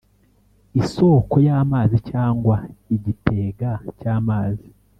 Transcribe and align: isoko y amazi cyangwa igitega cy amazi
isoko 0.81 1.35
y 1.45 1.49
amazi 1.61 1.97
cyangwa 2.09 2.55
igitega 2.95 3.71
cy 3.99 4.07
amazi 4.17 4.67